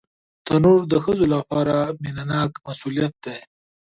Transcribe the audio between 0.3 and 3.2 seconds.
تنور د ښځو لپاره مینهناک مسؤلیت